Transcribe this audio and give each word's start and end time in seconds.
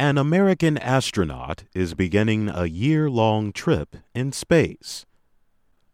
An 0.00 0.16
American 0.16 0.78
astronaut 0.78 1.64
is 1.74 1.94
beginning 1.94 2.48
a 2.48 2.66
year 2.66 3.10
long 3.10 3.50
trip 3.52 3.96
in 4.14 4.30
space. 4.30 5.04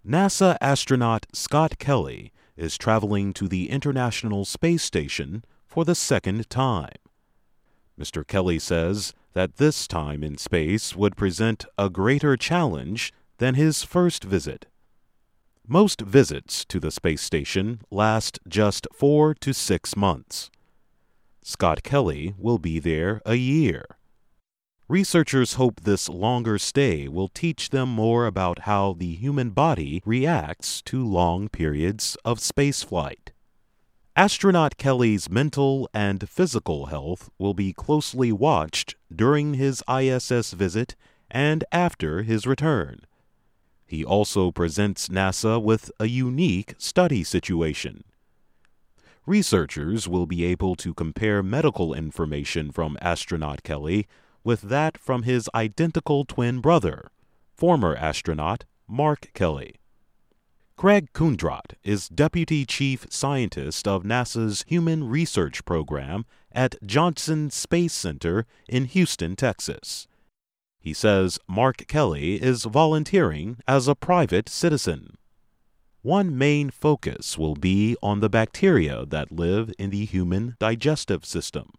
NASA 0.06 0.58
astronaut 0.60 1.24
Scott 1.32 1.78
Kelly 1.78 2.30
is 2.54 2.76
traveling 2.76 3.32
to 3.32 3.48
the 3.48 3.70
International 3.70 4.44
Space 4.44 4.82
Station 4.82 5.42
for 5.66 5.86
the 5.86 5.94
second 5.94 6.50
time. 6.50 6.98
Mr. 7.98 8.26
Kelly 8.26 8.58
says 8.58 9.14
that 9.32 9.56
this 9.56 9.88
time 9.88 10.22
in 10.22 10.36
space 10.36 10.94
would 10.94 11.16
present 11.16 11.64
a 11.78 11.88
greater 11.88 12.36
challenge 12.36 13.10
than 13.38 13.54
his 13.54 13.84
first 13.84 14.22
visit. 14.22 14.66
Most 15.66 16.02
visits 16.02 16.66
to 16.66 16.78
the 16.78 16.90
space 16.90 17.22
station 17.22 17.80
last 17.90 18.38
just 18.46 18.86
four 18.92 19.32
to 19.36 19.54
six 19.54 19.96
months. 19.96 20.50
Scott 21.46 21.82
Kelly 21.82 22.32
will 22.38 22.56
be 22.56 22.78
there 22.78 23.20
a 23.26 23.34
year. 23.34 23.84
Researchers 24.88 25.54
hope 25.54 25.82
this 25.82 26.08
longer 26.08 26.58
stay 26.58 27.06
will 27.06 27.28
teach 27.28 27.68
them 27.68 27.90
more 27.90 28.24
about 28.24 28.60
how 28.60 28.94
the 28.94 29.14
human 29.14 29.50
body 29.50 30.00
reacts 30.06 30.80
to 30.82 31.04
long 31.04 31.50
periods 31.50 32.16
of 32.24 32.38
spaceflight. 32.38 33.32
Astronaut 34.16 34.78
Kelly's 34.78 35.28
mental 35.28 35.86
and 35.92 36.26
physical 36.30 36.86
health 36.86 37.28
will 37.38 37.52
be 37.52 37.74
closely 37.74 38.32
watched 38.32 38.94
during 39.14 39.52
his 39.52 39.82
ISS 39.86 40.52
visit 40.52 40.96
and 41.30 41.62
after 41.70 42.22
his 42.22 42.46
return. 42.46 43.00
He 43.86 44.02
also 44.02 44.50
presents 44.50 45.10
NASA 45.10 45.62
with 45.62 45.92
a 46.00 46.06
unique 46.06 46.74
study 46.78 47.22
situation 47.22 48.02
researchers 49.26 50.08
will 50.08 50.26
be 50.26 50.44
able 50.44 50.74
to 50.76 50.94
compare 50.94 51.42
medical 51.42 51.94
information 51.94 52.70
from 52.70 52.98
astronaut 53.00 53.62
Kelly 53.62 54.06
with 54.42 54.62
that 54.62 54.98
from 54.98 55.22
his 55.22 55.48
identical 55.54 56.24
twin 56.24 56.60
brother, 56.60 57.10
former 57.54 57.96
astronaut 57.96 58.64
Mark 58.86 59.30
Kelly. 59.32 59.76
Craig 60.76 61.12
Kundrot 61.12 61.74
is 61.84 62.08
Deputy 62.08 62.66
Chief 62.66 63.06
Scientist 63.08 63.86
of 63.86 64.02
NASA's 64.02 64.64
Human 64.66 65.08
Research 65.08 65.64
Program 65.64 66.26
at 66.52 66.74
Johnson 66.84 67.50
Space 67.50 67.92
Center 67.92 68.44
in 68.68 68.86
Houston, 68.86 69.36
Texas. 69.36 70.08
He 70.78 70.92
says 70.92 71.38
Mark 71.48 71.86
Kelly 71.86 72.42
is 72.42 72.64
volunteering 72.64 73.58
as 73.66 73.88
a 73.88 73.94
private 73.94 74.48
citizen 74.48 75.16
one 76.04 76.36
main 76.36 76.68
focus 76.68 77.38
will 77.38 77.54
be 77.54 77.96
on 78.02 78.20
the 78.20 78.28
bacteria 78.28 79.06
that 79.06 79.32
live 79.32 79.72
in 79.78 79.88
the 79.88 80.04
human 80.04 80.54
digestive 80.60 81.24
system. 81.24 81.70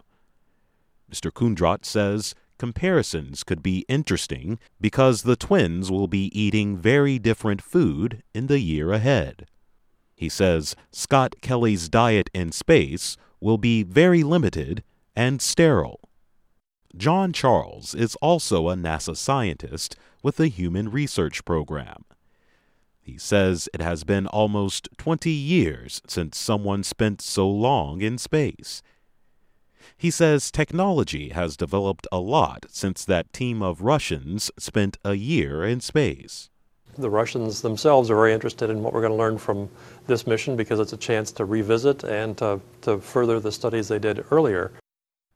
Mr. 1.11 1.31
Kundrot 1.31 1.85
says 1.85 2.33
comparisons 2.57 3.43
could 3.43 3.61
be 3.61 3.85
interesting 3.87 4.57
because 4.81 5.21
the 5.21 5.35
twins 5.35 5.91
will 5.91 6.07
be 6.07 6.31
eating 6.37 6.75
very 6.75 7.19
different 7.19 7.61
food 7.61 8.23
in 8.33 8.47
the 8.47 8.59
year 8.59 8.91
ahead. 8.91 9.45
He 10.15 10.27
says 10.27 10.75
Scott 10.91 11.35
Kelly's 11.43 11.87
diet 11.87 12.31
in 12.33 12.51
space 12.51 13.17
will 13.39 13.59
be 13.59 13.83
very 13.83 14.23
limited 14.23 14.83
and 15.15 15.39
sterile. 15.39 15.99
John 16.97 17.31
Charles 17.31 17.93
is 17.93 18.15
also 18.23 18.69
a 18.69 18.75
NASA 18.75 19.15
scientist 19.15 19.95
with 20.23 20.37
the 20.37 20.47
Human 20.47 20.89
Research 20.89 21.45
Program. 21.45 22.05
He 23.05 23.19
says 23.19 23.69
it 23.71 23.81
has 23.81 24.03
been 24.03 24.25
almost 24.25 24.89
20 24.97 25.29
years 25.29 26.01
since 26.07 26.39
someone 26.39 26.81
spent 26.83 27.21
so 27.21 27.47
long 27.47 28.01
in 28.01 28.17
space. 28.17 28.81
He 29.95 30.09
says 30.09 30.49
technology 30.49 31.29
has 31.29 31.55
developed 31.55 32.07
a 32.11 32.17
lot 32.17 32.65
since 32.69 33.05
that 33.05 33.31
team 33.31 33.61
of 33.61 33.81
Russians 33.81 34.49
spent 34.57 34.97
a 35.05 35.13
year 35.13 35.63
in 35.63 35.81
space. 35.81 36.49
The 36.97 37.11
Russians 37.11 37.61
themselves 37.61 38.09
are 38.09 38.15
very 38.15 38.33
interested 38.33 38.71
in 38.71 38.81
what 38.81 38.91
we're 38.91 39.01
going 39.01 39.13
to 39.13 39.17
learn 39.17 39.37
from 39.37 39.69
this 40.07 40.25
mission 40.25 40.55
because 40.55 40.79
it's 40.79 40.93
a 40.93 40.97
chance 40.97 41.31
to 41.33 41.45
revisit 41.45 42.03
and 42.03 42.35
to, 42.39 42.59
to 42.81 42.97
further 42.97 43.39
the 43.39 43.51
studies 43.51 43.87
they 43.87 43.99
did 43.99 44.25
earlier. 44.31 44.71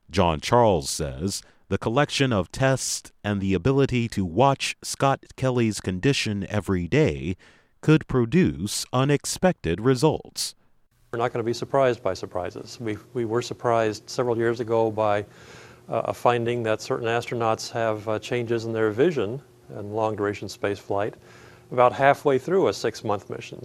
John 0.10 0.40
Charles 0.40 0.90
says 0.90 1.44
the 1.68 1.78
collection 1.78 2.34
of 2.34 2.52
tests 2.52 3.12
and 3.24 3.40
the 3.40 3.54
ability 3.54 4.08
to 4.08 4.26
watch 4.26 4.76
Scott 4.82 5.24
Kelly's 5.36 5.80
condition 5.80 6.48
every 6.50 6.88
day 6.88 7.38
could 7.82 8.08
produce 8.08 8.86
unexpected 8.92 9.82
results. 9.82 10.56
We're 11.12 11.20
not 11.20 11.34
going 11.34 11.44
to 11.44 11.48
be 11.48 11.54
surprised 11.54 12.04
by 12.04 12.14
surprises. 12.14 12.78
We, 12.80 12.98
we 13.14 13.26
were 13.26 13.42
surprised 13.42 14.10
several 14.10 14.38
years 14.38 14.60
ago 14.60 14.92
by 14.92 15.22
uh, 15.90 16.04
a 16.06 16.14
finding 16.14 16.64
that 16.64 16.82
certain 16.82 17.08
astronauts 17.08 17.72
have 17.72 18.08
uh, 18.08 18.20
changes 18.20 18.66
in 18.66 18.74
their 18.74 18.92
vision 18.92 19.42
in 19.78 19.92
long 19.92 20.16
duration 20.16 20.50
space 20.50 20.80
flight 20.80 21.16
about 21.72 21.94
halfway 21.94 22.38
through 22.38 22.68
a 22.68 22.74
six 22.74 23.04
month 23.04 23.30
mission. 23.30 23.62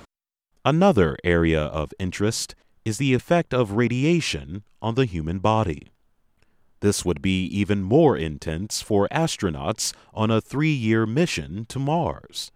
Another 0.64 1.16
area 1.22 1.62
of 1.62 1.92
interest 1.98 2.54
is 2.84 2.98
the 2.98 3.14
effect 3.14 3.52
of 3.52 3.72
radiation 3.72 4.62
on 4.81 4.94
the 4.94 5.04
human 5.04 5.38
body. 5.38 5.88
This 6.81 7.04
would 7.04 7.22
be 7.22 7.44
even 7.46 7.82
more 7.82 8.16
intense 8.16 8.82
for 8.82 9.08
astronauts 9.08 9.94
on 10.12 10.31
a 10.31 10.41
three 10.41 10.72
year 10.72 11.06
mission 11.06 11.64
to 11.69 11.78
Mars. 11.78 12.50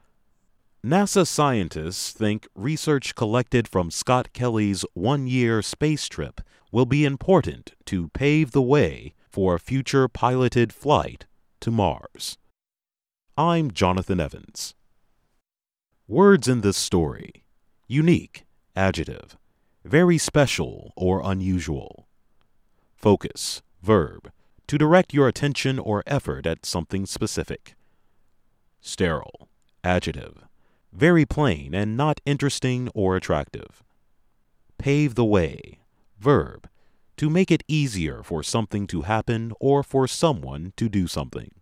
NASA 0.87 1.27
scientists 1.27 2.13
think 2.13 2.47
research 2.55 3.17
collected 3.17 3.67
from 3.67 3.91
Scott 3.91 4.33
Kelly's 4.33 4.85
one 4.95 5.27
year 5.27 5.61
space 5.61 6.07
trip 6.07 6.41
will 6.71 6.87
be 6.87 7.05
important 7.05 7.75
to 7.87 8.11
pave 8.11 8.53
the 8.53 8.63
way 8.63 9.13
for 9.29 9.57
a 9.57 9.59
future 9.59 10.07
piloted 10.07 10.73
flight 10.73 11.27
to 11.59 11.73
Mars. 11.73 12.39
I'm 13.37 13.73
Jonathan 13.73 14.21
Evans. 14.21 14.77
Words 16.07 16.47
in 16.47 16.61
this 16.61 16.77
story 16.77 17.43
unique, 17.89 18.45
adjective, 18.77 19.37
very 19.85 20.17
special 20.17 20.93
or 20.95 21.23
unusual. 21.25 22.07
Focus, 22.95 23.63
verb, 23.83 24.31
to 24.69 24.79
direct 24.79 25.13
your 25.13 25.27
attention 25.27 25.81
or 25.81 26.05
effort 26.07 26.47
at 26.47 26.65
something 26.65 27.05
specific. 27.05 27.75
Sterile, 28.81 29.49
adjective 29.83 30.48
very 30.93 31.27
plain 31.27 31.75
and 31.75 31.97
not 31.97 32.21
interesting 32.25 32.89
or 32.95 33.17
attractive. 33.17 33.83
Pave 34.79 35.15
the 35.15 35.25
way, 35.25 35.81
verb, 36.19 36.69
to 37.17 37.29
make 37.29 37.51
it 37.51 37.65
easier 37.69 38.23
for 38.23 38.43
something 38.43 38.87
to 38.87 39.03
happen 39.03 39.53
or 39.61 39.83
for 39.83 40.07
someone 40.07 40.73
to 40.77 40.89
do 40.89 41.07
something. 41.07 41.58